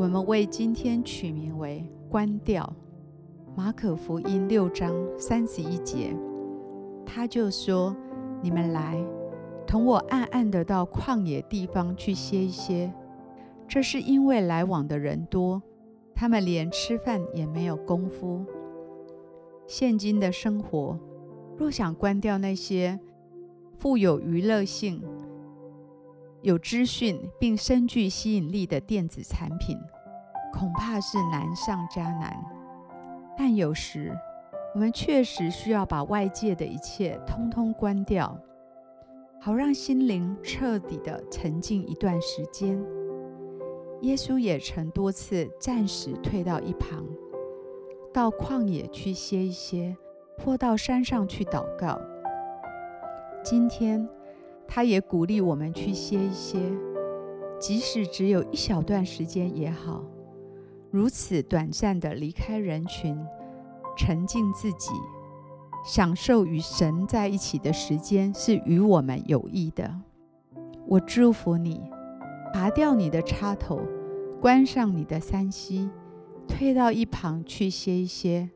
[0.00, 2.74] 我们为今天取名为“关掉”。
[3.54, 6.16] 马可福音六章三十一节，
[7.04, 7.94] 他就说
[8.40, 8.96] ：“你们来，
[9.66, 12.90] 同我暗暗的到旷野地方去歇一歇。
[13.68, 15.62] 这是因为来往的人多，
[16.14, 18.42] 他们连吃饭也没有功夫。
[19.66, 20.98] 现今的生活，
[21.58, 22.98] 若想关掉那些
[23.76, 25.02] 富有娱乐性、
[26.42, 29.78] 有资讯并深具吸引力的电子产品，
[30.54, 32.34] 恐怕是难上加难。
[33.36, 34.16] 但有时，
[34.74, 38.34] 我们确实需要把外界的一切通通关掉，
[39.38, 42.82] 好让心灵彻底的沉静一段时间。
[44.00, 47.04] 耶稣也曾多次暂时退到一旁，
[48.14, 49.94] 到旷野去歇一歇，
[50.38, 52.00] 或到山上去祷告。
[53.44, 54.08] 今天，
[54.72, 56.60] 他也鼓励我们去歇一歇，
[57.58, 60.04] 即使只有一小段时间也好。
[60.92, 63.18] 如此短暂的离开人群，
[63.96, 64.92] 沉浸自己，
[65.84, 69.92] 享受与神在一起的时间，是与我们有益的。
[70.86, 71.80] 我祝福你，
[72.54, 73.80] 拔掉你的插头，
[74.40, 75.90] 关上你的三 C，
[76.46, 78.50] 退到一旁去歇一歇，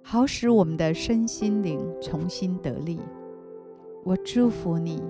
[0.00, 3.00] 好使我们的身心灵重新得力。
[4.04, 5.02] 我祝福你，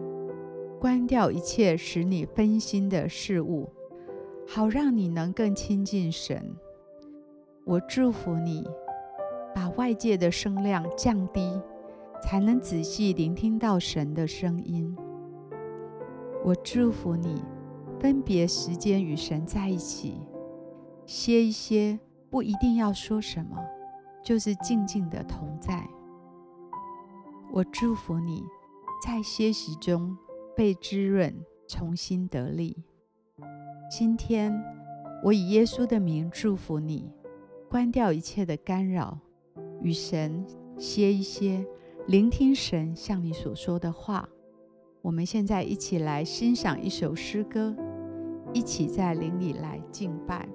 [0.79, 3.73] 关掉一切使你分心的事物，
[4.47, 6.55] 好让你能更亲近神。
[7.65, 8.69] 我祝福你，
[9.55, 11.61] 把外界的声量降低，
[12.23, 14.95] 才能仔细聆听到神的声音。
[16.45, 17.43] 我祝福你，
[17.99, 20.21] 分别时间与神在一起，
[21.07, 21.99] 歇一歇，
[22.29, 23.57] 不一定要说什么，
[24.23, 25.89] 就是静静的同在。
[27.51, 28.45] 我祝福你。
[29.05, 30.17] 在歇息中
[30.57, 32.79] 被滋润，重新得力。
[33.91, 34.59] 今天，
[35.23, 37.13] 我以耶稣的名祝福你，
[37.69, 39.19] 关掉一切的干扰，
[39.83, 40.47] 与神
[40.79, 41.67] 歇一歇，
[42.07, 44.27] 聆听神向你所说的话。
[45.03, 47.77] 我们现在一起来欣赏一首诗歌，
[48.55, 50.49] 一起在灵里来敬拜。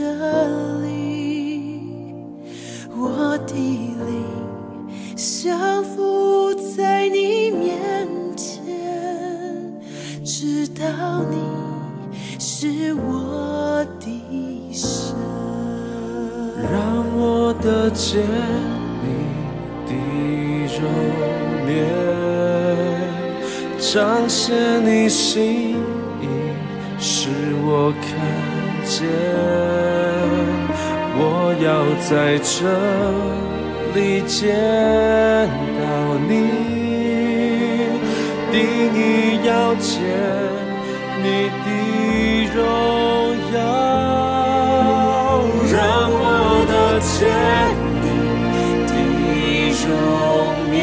[0.00, 0.06] 这
[0.80, 1.84] 里，
[2.88, 4.24] 我的灵
[5.14, 7.76] 降服在你面
[8.34, 8.64] 前，
[10.24, 11.36] 知道你
[12.38, 15.14] 是我的神，
[16.72, 18.22] 让我得见
[19.02, 19.06] 你
[19.84, 19.92] 的
[20.80, 20.80] 容
[21.68, 21.76] 颜，
[23.78, 25.76] 彰显你心
[26.22, 26.24] 意。
[26.98, 27.28] 使
[27.62, 28.08] 我看
[28.90, 29.06] 见，
[31.14, 31.22] 我
[31.62, 31.70] 要
[32.08, 32.10] 在
[32.42, 32.58] 这
[33.94, 34.40] 里见
[35.78, 35.80] 到
[36.26, 36.30] 你，
[38.50, 38.58] 定
[38.98, 38.98] 意
[39.46, 39.94] 要见
[41.22, 41.26] 你
[41.62, 41.66] 的
[42.52, 42.58] 荣
[43.54, 43.56] 耀，
[45.70, 45.78] 让
[46.10, 46.18] 我
[46.66, 46.72] 的
[47.06, 47.08] 见
[48.02, 48.04] 你
[48.90, 48.92] 的
[49.86, 49.88] 容
[50.74, 50.78] 颜，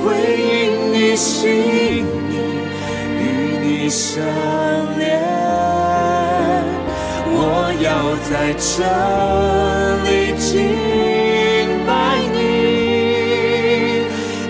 [0.00, 0.02] 回
[0.48, 0.50] 应
[0.94, 1.30] 你心
[1.68, 2.00] 意，
[3.20, 3.20] 与
[3.62, 3.66] 你。
[3.90, 4.24] 相
[8.04, 8.82] 我在这
[10.02, 10.50] 里敬
[11.86, 11.90] 拜
[12.34, 12.36] 你，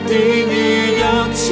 [0.08, 0.12] 定
[0.48, 0.56] 意
[1.00, 1.04] 要
[1.34, 1.44] 见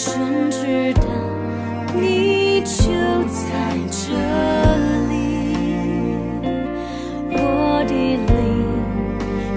[0.00, 1.02] 春知道
[1.92, 2.92] 你就
[3.24, 4.14] 在这
[5.08, 5.12] 里
[7.32, 9.56] 我的灵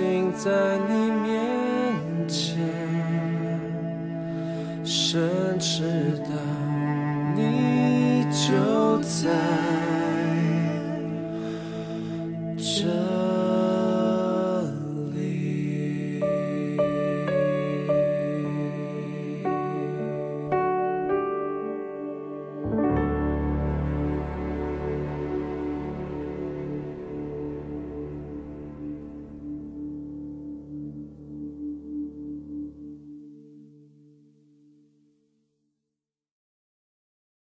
[0.00, 1.28] 行在你面
[2.26, 2.56] 前，
[4.82, 5.82] 深知
[6.24, 6.30] 的
[7.36, 10.09] 你就在。